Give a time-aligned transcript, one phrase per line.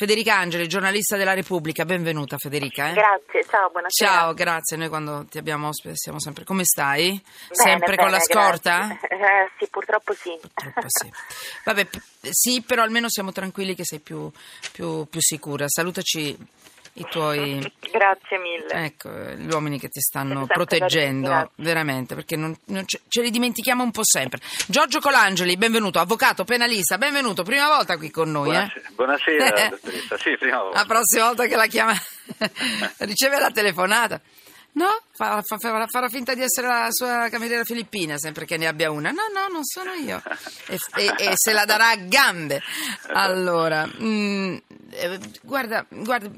[0.00, 2.88] Federica Angeli, giornalista della Repubblica, benvenuta Federica.
[2.88, 2.92] Eh?
[2.94, 4.10] Grazie, ciao, buonasera.
[4.10, 6.44] Ciao, grazie, noi quando ti abbiamo ospite siamo sempre...
[6.44, 7.08] Come stai?
[7.10, 8.98] Bene, sempre bene, con la scorta?
[8.98, 10.38] Eh, sì, purtroppo sì.
[10.40, 11.12] Purtroppo sì.
[11.64, 12.00] Vabbè, p-
[12.30, 14.30] sì, però almeno siamo tranquilli che sei più,
[14.72, 15.66] più- più sicura.
[15.68, 16.34] Salutaci
[17.00, 17.72] i tuoi...
[17.90, 18.68] Grazie mille.
[18.84, 21.50] Ecco, gli uomini che ti stanno Sempre proteggendo, grazie.
[21.56, 24.38] veramente, perché non- non ce, ce li dimentichiamo un po' sempre.
[24.66, 28.54] Giorgio Colangeli, benvenuto, avvocato, penalista, benvenuto, prima volta qui con noi.
[28.54, 28.70] Eh?
[28.94, 30.18] Buonasera, buonasera, dottoressa.
[30.18, 30.78] Sì, prima volta.
[30.78, 31.94] La prossima volta che la chiama,
[32.98, 34.20] riceve la telefonata.
[34.72, 38.68] No, fa- fa- farà farà finta di essere la sua cameriera filippina, sempre che ne
[38.68, 39.10] abbia una.
[39.10, 40.22] No, no, non sono io.
[40.68, 42.62] E, e- e se la darà a gambe.
[43.08, 44.56] Allora, mm,
[44.92, 46.30] eh, guarda, guarda,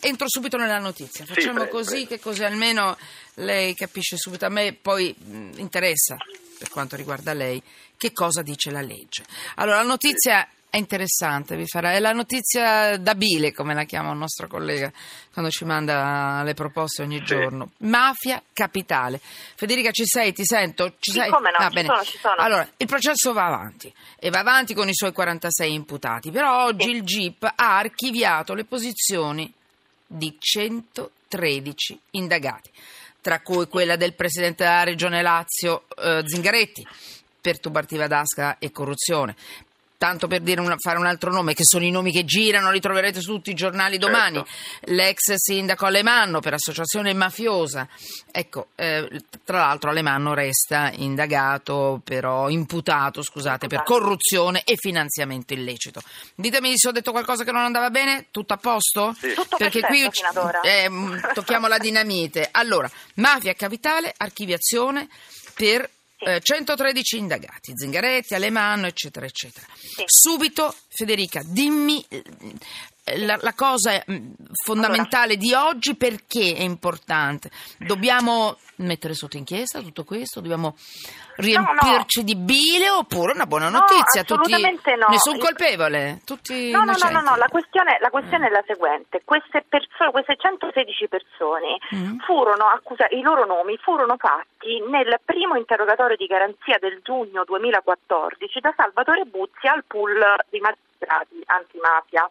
[0.00, 1.24] entro subito nella notizia.
[1.24, 2.08] Facciamo prego, così, prego.
[2.08, 2.96] che così almeno
[3.34, 4.46] lei capisce subito.
[4.46, 6.16] A me poi mm, interessa,
[6.58, 7.62] per quanto riguarda lei,
[7.96, 9.24] che cosa dice la legge.
[9.56, 11.92] Allora, la notizia è interessante, vi farà.
[11.92, 14.92] È la notizia da bile, come la chiama un nostro collega
[15.32, 17.24] quando ci manda le proposte ogni Sì.
[17.24, 17.70] giorno.
[17.78, 19.18] Mafia capitale.
[19.54, 20.32] Federica, ci sei?
[20.34, 20.94] Ti sento?
[20.98, 21.30] Ci Sì, sei?
[21.30, 21.88] come no, Ah, ci bene.
[21.88, 22.34] sono, ci sono.
[22.36, 26.90] Allora, il processo va avanti e va avanti con i suoi 46 imputati, però oggi
[26.90, 29.50] il GIP ha archiviato le posizioni
[30.10, 32.70] di 113 indagati,
[33.20, 36.86] tra cui quella del presidente della regione Lazio eh, Zingaretti
[37.40, 39.36] per tubartiva d'asca e corruzione.
[39.98, 42.78] Tanto per dire una- fare un altro nome, che sono i nomi che girano, li
[42.78, 44.40] troverete su tutti i giornali domani.
[44.82, 47.88] L'ex sindaco Alemanno per associazione mafiosa.
[48.30, 49.08] Ecco, eh,
[49.44, 56.00] tra l'altro Alemanno resta indagato, però imputato, scusate, per corruzione e finanziamento illecito.
[56.36, 59.16] Ditemi se ho detto qualcosa che non andava bene, tutto a posto?
[59.18, 59.34] Sì.
[59.34, 60.08] Tutto Perché qui
[60.62, 60.90] eh,
[61.34, 62.48] tocchiamo la dinamite.
[62.52, 65.08] Allora, mafia capitale, archiviazione
[65.54, 66.24] per Sì.
[66.24, 69.66] eh, 113 indagati, Zingaretti, Alemanno, eccetera, eccetera.
[69.74, 70.02] Sì.
[70.06, 72.22] Subito, Federica, dimmi eh,
[73.16, 74.16] la, la cosa mh,
[74.64, 77.50] fondamentale di oggi perché è importante.
[77.78, 80.40] Dobbiamo mettere sotto inchiesta tutto questo?
[80.40, 80.76] Dobbiamo
[81.36, 84.22] riempirci di bile oppure una buona No, notizia?
[84.22, 85.06] tutti, assolutamente no.
[85.08, 86.20] Nessun colpevole?
[86.24, 89.22] Tutti No, no, no, no, no, la questione, la questione è la seguente.
[89.24, 92.18] Queste persone, queste 116 persone Mm.
[92.18, 98.60] furono accusate, i loro nomi furono fatti nel primo interrogatorio di garanzia del giugno 2014
[98.60, 100.18] da Salvatore Buzzi al pool
[100.50, 102.28] di magistrati antimafia.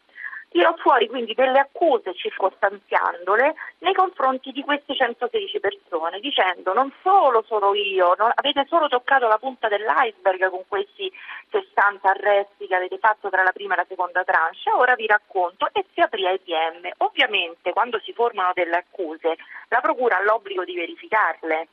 [0.57, 7.43] Tirò fuori quindi delle accuse circostanziandole nei confronti di queste 116 persone, dicendo non solo
[7.45, 11.13] sono io, non- avete solo toccato la punta dell'iceberg con questi
[11.51, 15.69] 60 arresti che avete fatto tra la prima e la seconda tranche, ora vi racconto
[15.73, 16.89] e si aprì ai PM.
[17.05, 19.35] Ovviamente quando si formano delle accuse
[19.67, 21.67] la Procura ha l'obbligo di verificarle.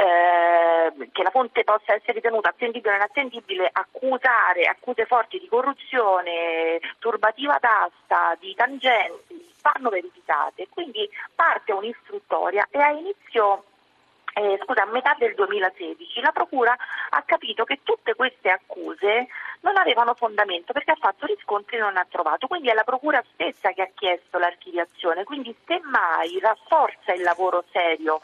[0.00, 6.78] Eh, che la fonte possa essere ritenuta attendibile o inattendibile, accusare accuse forti di corruzione,
[7.00, 10.68] turbativa d'asta, di tangenti, vanno verificate.
[10.70, 13.64] Quindi parte un'istruttoria e a inizio
[14.34, 16.76] eh, scusa, a metà del 2016 la Procura
[17.10, 19.26] ha capito che tutte queste accuse
[19.62, 23.20] non avevano fondamento perché ha fatto riscontri e non ha trovato, quindi è la Procura
[23.32, 28.20] stessa che ha chiesto l'archiviazione, quindi semmai rafforza il lavoro serio,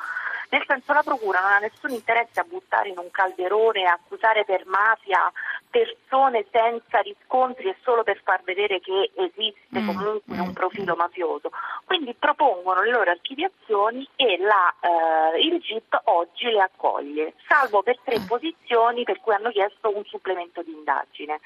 [0.55, 4.45] nel senso la Procura non ha nessun interesse a buttare in un calderone e accusare
[4.45, 5.33] per mafia
[5.69, 10.95] persone senza riscontri e solo per far vedere che esiste Mm, comunque mm, un profilo
[10.95, 11.51] mafioso.
[11.85, 17.99] Quindi propongono le loro archiviazioni e la, eh, il GIP oggi le accoglie, salvo per
[18.05, 21.41] tre posizioni per cui hanno chiesto un supplemento di indagine.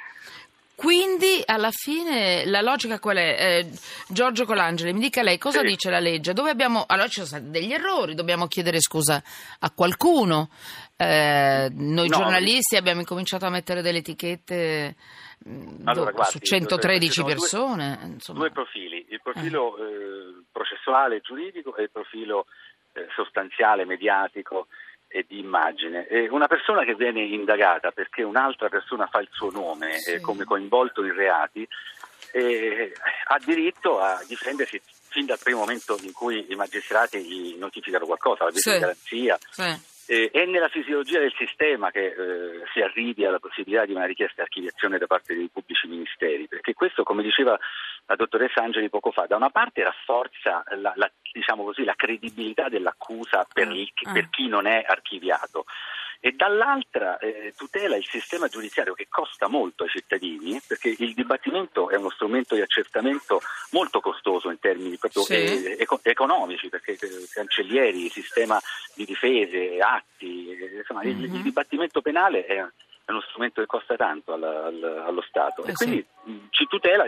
[0.78, 3.36] Quindi alla fine la logica qual è?
[3.36, 3.70] Eh,
[4.06, 5.66] Giorgio Colangeli, mi dica lei cosa Sì.
[5.66, 6.32] dice la legge?
[6.32, 6.84] Dove abbiamo...
[6.86, 9.20] Allora ci sono stati degli errori, dobbiamo chiedere scusa
[9.58, 10.50] a qualcuno.
[10.96, 12.16] Eh, noi No.
[12.16, 14.94] giornalisti abbiamo incominciato a mettere delle etichette
[15.46, 17.98] mh, Allora, do- guardi, su 113 ci sono due- persone.
[18.04, 18.38] insomma.
[18.38, 22.46] Due profili, il profilo eh, processuale e giuridico e il profilo
[22.92, 24.68] eh, sostanziale, mediatico
[25.08, 26.06] e di immagine.
[26.06, 30.12] E una persona che viene indagata perché un'altra persona fa il suo nome Sì.
[30.12, 31.66] eh, come coinvolto in reati
[32.32, 32.92] eh,
[33.28, 38.44] ha diritto a difendersi fin dal primo momento in cui i magistrati gli notificano qualcosa,
[38.44, 38.72] la Sì.
[38.72, 39.38] di garanzia.
[39.50, 39.96] Sì.
[40.10, 44.36] Eh, è nella fisiologia del sistema che eh, si arrivi alla possibilità di una richiesta
[44.36, 47.58] di archiviazione da parte dei pubblici ministeri, perché questo, come diceva
[48.08, 52.68] la dottoressa Angeli poco fa, da una parte rafforza la, la- diciamo così, la credibilità
[52.70, 54.12] dell'accusa per, Mm, il- mm.
[54.14, 55.66] per chi non è archiviato
[56.20, 61.90] e dall'altra eh, tutela il sistema giudiziario che costa molto ai cittadini, perché il dibattimento
[61.90, 63.40] è uno strumento di accertamento
[63.70, 65.34] molto costoso in termini proprio Sì.
[65.34, 68.58] eh, eco- economici, perché eh, cancellieri, sistema
[68.94, 71.34] di difese, atti, eh, insomma il- Mhm.
[71.36, 72.66] il, dibattimento penale è
[73.08, 76.46] è uno strumento che costa tanto al, al, allo Stato eh e quindi sì.
[76.50, 77.06] ci tutela,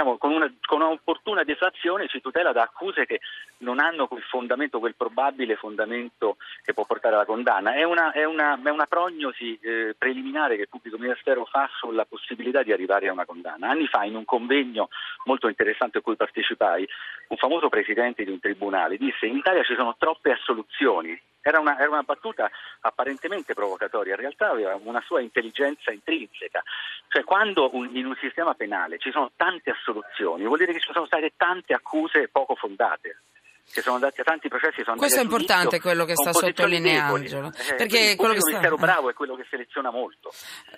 [0.00, 3.20] diciamo, con, una, con un'opportuna deflazione ci tutela da accuse che
[3.58, 7.74] non hanno quel fondamento, quel probabile fondamento che può portare alla condanna.
[7.74, 12.06] È una, è una, è una prognosi eh, preliminare che il pubblico ministero fa sulla
[12.06, 13.68] possibilità di arrivare a una condanna.
[13.68, 14.88] Anni fa in un convegno
[15.24, 16.88] molto interessante a cui partecipai,
[17.28, 21.78] un famoso presidente di un tribunale disse in Italia ci sono troppe assoluzioni era una,
[21.78, 22.50] era una, battuta
[22.80, 26.62] apparentemente provocatoria, in realtà aveva una sua intelligenza intrinseca.
[27.08, 30.92] Cioè quando un, in un sistema penale ci sono tante assoluzioni, vuol dire che ci
[30.92, 33.20] sono state tante accuse poco fondate.
[33.72, 37.52] Che sono andati a tanti processi sono Questo è importante quello che sta sottolineando.
[37.56, 38.50] Eh, perché quello che sta...
[38.50, 40.32] ministero bravo è quello che seleziona molto.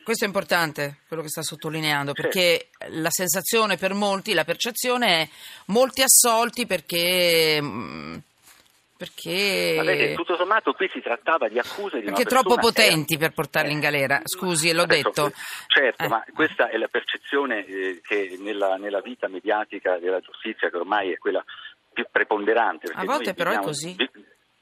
[0.05, 3.01] Questo è importante, quello che sta sottolineando, perché sì.
[3.01, 5.29] la sensazione per molti, la percezione è
[5.69, 8.19] molti assolti perché mm,
[9.03, 9.75] perché...
[9.79, 13.27] Vabbè, tutto sommato qui si trattava di accuse di Perché troppo potenti era...
[13.27, 15.33] per portarli in galera, scusi, l'ho Adesso, detto.
[15.67, 16.09] Certo, eh.
[16.09, 21.11] ma questa è la percezione eh, che nella, nella, vita mediatica della giustizia, che ormai
[21.11, 21.45] è quella
[21.93, 22.93] più preponderante.
[22.95, 23.97] A volte però viviamo, è così.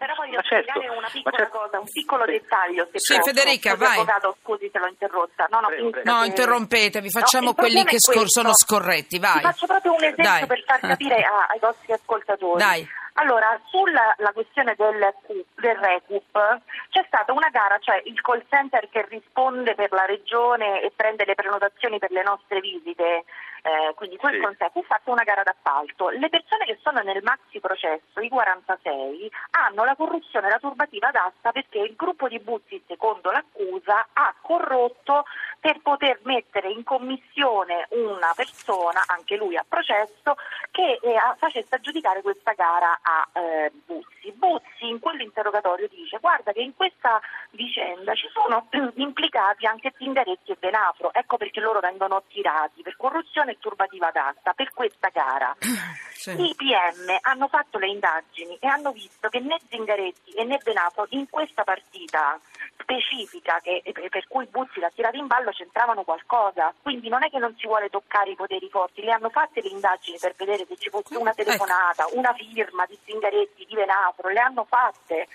[0.00, 1.58] Però voglio certo, spiegare una piccola certo.
[1.58, 2.88] cosa, un piccolo dettaglio.
[2.92, 3.28] Se sì, posso.
[3.28, 3.98] Federica, vai.
[3.98, 5.46] Avvocato, scusi se l'ho interrotta.
[5.50, 6.10] No, no, prego, prego.
[6.10, 9.34] no interrompetevi, facciamo no, quelli che sono scorretti, vai.
[9.34, 10.46] Vi faccio proprio un esempio Dai.
[10.46, 12.58] per far capire ai vostri ascoltatori.
[12.58, 12.88] Dai.
[13.14, 15.14] Allora, sulla questione del,
[15.54, 16.60] del, Recup
[16.90, 21.24] c'è stata una gara, cioè il call center che risponde per la regione e prende
[21.24, 23.24] le prenotazioni per le nostre visite,
[23.62, 24.40] eh, quindi quel sì.
[24.40, 26.08] concept è fatto una gara d'appalto.
[26.10, 31.52] Le persone che sono nel maxi processo, i 46, hanno la corruzione la turbativa d'asta
[31.52, 35.24] perché il gruppo di Buzzi, secondo l'accusa, ha corrotto
[35.58, 40.36] per poter mettere in commissione una persona, anche lui a processo,
[40.70, 44.32] che eh, facesse aggiudicare questa gara a eh, Buzzi.
[44.32, 50.56] Buzzi in quell'interrogatorio dice guarda che in questa vicenda ci sono implicati anche Zingaretti e
[50.58, 55.56] Benafro, ecco perché loro vengono tirati per corruzione e turbativa d'asta per questa gara.
[56.20, 56.32] Sì.
[56.32, 61.06] I PM hanno fatto le indagini e hanno visto che né Zingaretti e né Benafro
[61.10, 62.38] in questa partita
[62.80, 67.38] specifica che, per cui Buzzi l'ha tirata in ballo c'entravano qualcosa, quindi non è che
[67.38, 70.76] non si vuole toccare i poteri forti, le hanno fatte le indagini per vedere se
[70.76, 71.44] ci fosse una ecco.
[71.44, 75.26] telefonata, una firma di Zingaretti, di Venafro, le hanno fatte.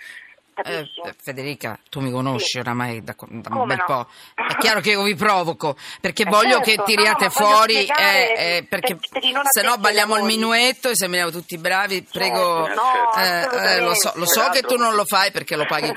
[0.63, 0.89] Eh,
[1.21, 2.59] Federica, tu mi conosci sì.
[2.59, 3.83] oramai da, da un bel no?
[3.85, 4.07] po'.
[4.35, 6.83] È chiaro che io vi provoco perché eh voglio certo.
[6.83, 11.29] che tiriate no, fuori, eh, eh, perché per, se no balliamo il minuetto e sembriamo
[11.29, 12.03] tutti bravi.
[12.09, 12.81] Prego, certo.
[12.81, 15.93] no, eh, eh, lo so, lo so che tu non lo fai perché lo paghi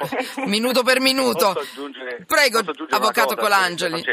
[0.46, 1.54] minuto per minuto.
[2.26, 4.04] Prego, avvocato Colangeli.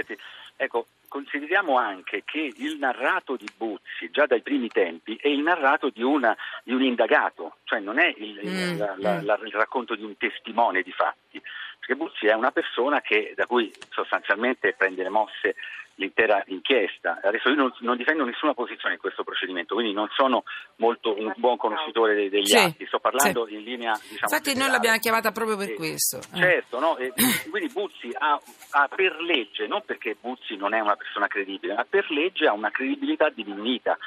[0.58, 0.86] Ecco,
[1.16, 6.04] consideriamo anche che il narrato di Buzzi, già dai primi tempi, è il narrato di,
[6.04, 8.78] una, di un indagato, cioè non è il, mm.
[8.78, 11.42] la, la, la, il racconto di un testimone di fatti,
[11.86, 15.56] perché Buzzi è una persona che, da cui sostanzialmente prende le mosse
[15.98, 17.22] l'intera inchiesta.
[17.24, 20.44] Adesso io non, non, difendo nessuna posizione in questo procedimento, quindi non sono
[20.78, 23.54] molto un buon conoscitore dei, degli sì, atti, sto parlando sì.
[23.54, 23.94] in linea.
[23.94, 24.64] Diciamo, Infatti generale.
[24.64, 26.20] noi l'abbiamo chiamata proprio per eh, questo.
[26.34, 26.98] Certo, no?
[26.98, 27.14] e,
[27.50, 28.38] quindi Buzzi ha,
[28.72, 32.52] ha, per legge, non perché Buzzi non è una persona credibile, ma per legge ha
[32.52, 33.98] una credibilità diminuita,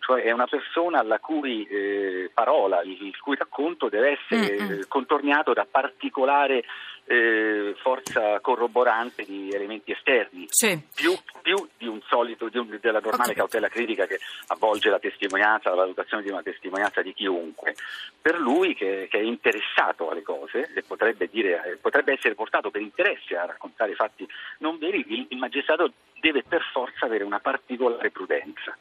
[0.00, 4.80] cioè è una persona la cui eh, parola, il, il, cui racconto deve essere mm-hmm.
[4.88, 6.64] contorniato da particolare
[7.08, 10.78] eh, forza corroborante di elementi esterni, sì.
[10.94, 14.18] più, più, di un solito, di un, della normale cautela critica che
[14.48, 17.74] avvolge la testimonianza, la valutazione di una testimonianza di chiunque.
[18.20, 22.70] Per lui che, che è interessato alle cose e potrebbe, dire, eh, potrebbe, essere portato
[22.70, 27.40] per interesse a raccontare fatti non veri, il, il magistrato deve per forza avere una
[27.40, 28.76] particolare prudenza.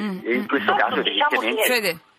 [0.00, 0.76] Mm, e in mm, questo mm.
[0.76, 2.10] caso diciamo evidentemente...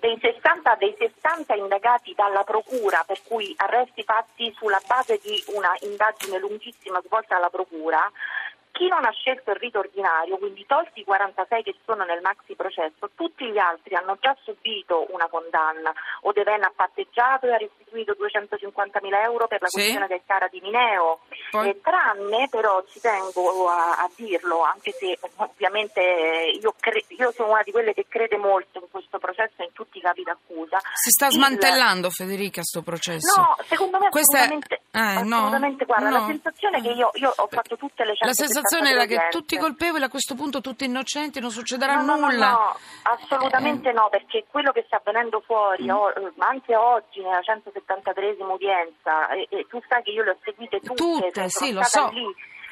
[0.00, 5.72] Dei 60, dei 60, indagati dalla Procura, per cui arresti fatti sulla base di una
[5.82, 8.10] indagine lunghissima svolta dalla Procura,
[8.80, 12.54] chi non ha scelto il rito ordinario, quindi tolti i 46 che sono nel maxi
[12.54, 15.92] processo, tutti gli altri hanno già subito una condanna.
[16.22, 19.80] Odeven ha patteggiato e ha restituito 250.000 euro per la sì.
[19.80, 21.20] questione del cara di Mineo.
[21.50, 21.78] Poi...
[21.82, 26.00] tranne, però ci tengo a, a, dirlo, anche se ovviamente
[26.58, 29.72] io, cre- io, sono una di quelle che crede molto in questo processo e in
[29.74, 30.78] tutti i capi d'accusa.
[30.94, 32.12] Si sta smantellando il...
[32.14, 33.40] Federica questo processo?
[33.40, 34.96] No, secondo me Questa assolutamente, è...
[34.96, 36.18] eh, assolutamente no, guarda, no.
[36.20, 38.32] la sensazione è che io, io ho fatto tutte le certe
[38.70, 42.50] sensazione era che tutti colpevoli, a questo punto tutti innocenti, non succederà no, nulla.
[42.50, 43.92] No, no, assolutamente eh.
[43.92, 45.90] no, perché quello che sta avvenendo fuori, mm.
[45.90, 50.80] oh, anche oggi nella 173esima udienza, e, e, tu sai che io le ho seguite
[50.80, 52.08] tutte, tutte sì, lo so.
[52.12, 52.24] Lì,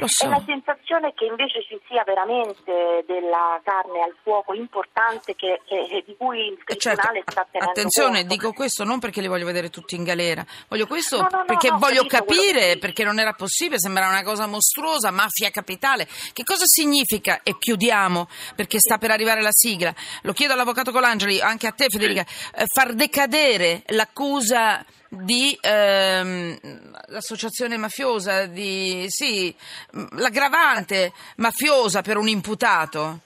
[0.06, 0.26] so.
[0.26, 6.04] È la sensazione che invece ci sia veramente della carne al fuoco importante che, che,
[6.06, 8.34] di cui il Eh, certo, Tribunale sta tenendo attenzione, conto.
[8.34, 11.70] dico questo non perché li voglio vedere tutti in galera, voglio questo No, no, perché
[11.70, 16.06] no, voglio capire, perché non era possibile, sembrava una cosa mostruosa, mafia capitale.
[16.32, 17.40] Che cosa significa?
[17.42, 19.92] E chiudiamo, perché sta per arrivare la sigla.
[20.22, 22.22] Lo chiedo all'avvocato Colangeli, anche a te Federica,
[22.54, 26.58] eh, far decadere l'accusa di ehm,
[27.14, 29.54] associazione mafiosa, di sì,
[30.12, 33.20] l'aggravante mafiosa per un imputato.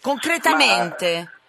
[0.00, 1.30] Concretamente.
[1.30, 1.40] Ma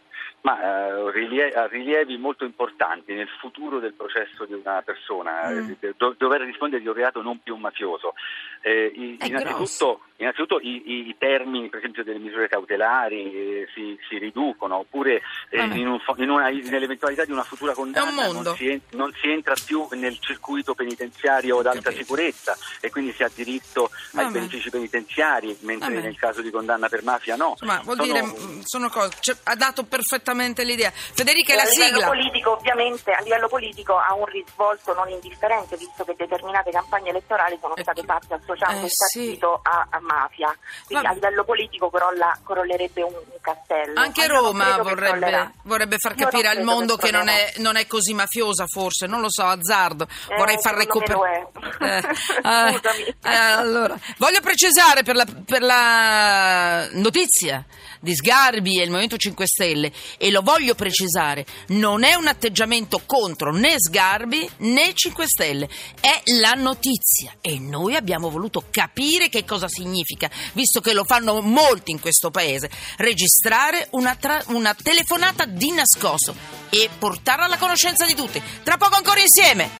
[0.46, 5.72] eh, rilie- ha rilievi molto importanti nel futuro del processo di una persona, Mm.
[5.80, 8.14] eh, do- dover rispondere di un reato non più mafioso.
[8.62, 14.18] Eh, i- innanzitutto, innanzitutto i, i- termini, per esempio, delle misure cautelari eh, si, si
[14.18, 18.42] riducono, oppure eh, in un fo- in una- nell'eventualità di una futura condanna mondo.
[18.50, 23.14] non si, en- non si entra più nel circuito penitenziario ad alta sicurezza e quindi
[23.14, 24.32] si ha diritto ai Vabbè.
[24.32, 26.02] benefici penitenziari, mentre Vabbè.
[26.06, 27.52] nel caso di condanna per mafia no.
[27.52, 30.92] Insomma, vuol Sono- dire, mh, sono cose, cioè, ha dato perfettamente l'idea.
[30.92, 32.08] Federica, E la a livello sigla.
[32.08, 37.58] politico, ovviamente, a livello politico ha un risvolto non indifferente, visto che determinate campagne elettorali
[37.62, 39.20] sono Eh, state che- fatte associando eh, il sì.
[39.26, 40.56] partito a, a mafia.
[40.86, 41.08] Quindi Vabbè.
[41.08, 44.00] a livello politico crolla- crollerebbe un, un castello.
[44.00, 48.14] Anche Ma Roma vorrebbe, vorrebbe far capire al mondo che non è, non è così
[48.14, 50.08] mafiosa, forse, non lo so, azzardo.
[50.30, 51.50] Eh, Vorrei far recuperare.
[51.82, 52.02] lo è.
[52.74, 53.16] Scusami.
[53.22, 57.64] allora, voglio precisare per la, per la notizia
[58.00, 59.92] di Sgarbi e il Movimento 5 Stelle,
[60.24, 66.22] e lo voglio precisare, non è un atteggiamento contro né Sgarbi né 5 Stelle, è
[66.40, 71.92] la notizia e noi abbiamo voluto capire che cosa significa, visto che lo fanno molti
[71.92, 76.34] in questo paese, registrare una, tra- una telefonata di nascosto
[76.70, 78.42] e portarla alla conoscenza di tutti.
[78.64, 79.70] Tra poco ancora insieme!